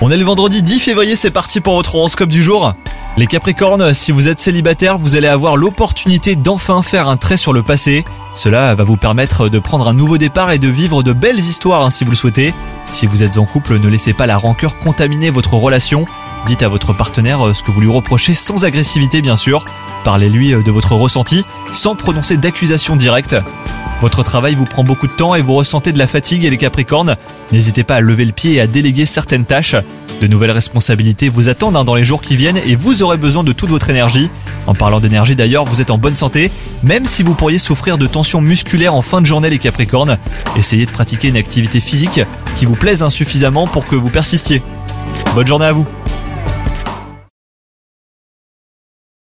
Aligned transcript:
On 0.00 0.10
est 0.10 0.16
le 0.16 0.24
vendredi 0.24 0.60
10 0.60 0.80
février, 0.80 1.14
c'est 1.14 1.30
parti 1.30 1.60
pour 1.60 1.76
votre 1.76 1.94
horoscope 1.94 2.28
du 2.28 2.42
jour. 2.42 2.74
Les 3.16 3.28
Capricornes, 3.28 3.94
si 3.94 4.10
vous 4.10 4.28
êtes 4.28 4.40
célibataire, 4.40 4.98
vous 4.98 5.14
allez 5.14 5.28
avoir 5.28 5.56
l'opportunité 5.56 6.34
d'enfin 6.34 6.82
faire 6.82 7.06
un 7.06 7.16
trait 7.16 7.36
sur 7.36 7.52
le 7.52 7.62
passé. 7.62 8.04
Cela 8.34 8.74
va 8.74 8.82
vous 8.82 8.96
permettre 8.96 9.48
de 9.48 9.60
prendre 9.60 9.86
un 9.86 9.94
nouveau 9.94 10.18
départ 10.18 10.50
et 10.50 10.58
de 10.58 10.66
vivre 10.66 11.04
de 11.04 11.12
belles 11.12 11.38
histoires 11.38 11.84
hein, 11.84 11.90
si 11.90 12.02
vous 12.02 12.10
le 12.10 12.16
souhaitez. 12.16 12.54
Si 12.88 13.06
vous 13.06 13.22
êtes 13.22 13.38
en 13.38 13.44
couple, 13.44 13.78
ne 13.78 13.88
laissez 13.88 14.14
pas 14.14 14.26
la 14.26 14.36
rancœur 14.36 14.76
contaminer 14.78 15.30
votre 15.30 15.54
relation. 15.54 16.04
Dites 16.46 16.64
à 16.64 16.68
votre 16.68 16.92
partenaire 16.92 17.46
euh, 17.46 17.54
ce 17.54 17.62
que 17.62 17.70
vous 17.70 17.80
lui 17.80 17.90
reprochez 17.90 18.34
sans 18.34 18.64
agressivité 18.64 19.22
bien 19.22 19.36
sûr. 19.36 19.64
Parlez-lui 20.04 20.54
euh, 20.54 20.62
de 20.62 20.70
votre 20.70 20.94
ressenti 20.94 21.44
sans 21.72 21.94
prononcer 21.94 22.36
d'accusation 22.36 22.96
directe. 22.96 23.36
Votre 24.00 24.24
travail 24.24 24.56
vous 24.56 24.64
prend 24.64 24.82
beaucoup 24.82 25.06
de 25.06 25.12
temps 25.12 25.36
et 25.36 25.42
vous 25.42 25.54
ressentez 25.54 25.92
de 25.92 25.98
la 25.98 26.08
fatigue 26.08 26.44
et 26.44 26.50
les 26.50 26.56
Capricornes. 26.56 27.16
N'hésitez 27.52 27.84
pas 27.84 27.94
à 27.96 28.00
lever 28.00 28.24
le 28.24 28.32
pied 28.32 28.54
et 28.54 28.60
à 28.60 28.66
déléguer 28.66 29.06
certaines 29.06 29.44
tâches. 29.44 29.76
De 30.20 30.26
nouvelles 30.26 30.50
responsabilités 30.50 31.28
vous 31.28 31.48
attendent 31.48 31.76
hein, 31.76 31.84
dans 31.84 31.94
les 31.94 32.02
jours 32.02 32.20
qui 32.20 32.34
viennent 32.34 32.60
et 32.66 32.74
vous 32.74 33.04
aurez 33.04 33.16
besoin 33.16 33.44
de 33.44 33.52
toute 33.52 33.70
votre 33.70 33.90
énergie. 33.90 34.28
En 34.66 34.74
parlant 34.74 34.98
d'énergie 34.98 35.36
d'ailleurs, 35.36 35.64
vous 35.64 35.80
êtes 35.80 35.92
en 35.92 35.98
bonne 35.98 36.16
santé, 36.16 36.50
même 36.82 37.06
si 37.06 37.22
vous 37.22 37.34
pourriez 37.34 37.58
souffrir 37.58 37.96
de 37.96 38.08
tensions 38.08 38.40
musculaires 38.40 38.94
en 38.94 39.02
fin 39.02 39.20
de 39.20 39.26
journée 39.26 39.50
les 39.50 39.58
Capricornes. 39.58 40.18
Essayez 40.56 40.86
de 40.86 40.90
pratiquer 40.90 41.28
une 41.28 41.36
activité 41.36 41.78
physique 41.78 42.20
qui 42.56 42.66
vous 42.66 42.76
plaise 42.76 43.04
insuffisamment 43.04 43.68
pour 43.68 43.84
que 43.84 43.94
vous 43.94 44.10
persistiez. 44.10 44.62
Bonne 45.34 45.46
journée 45.46 45.66
à 45.66 45.72
vous 45.72 45.86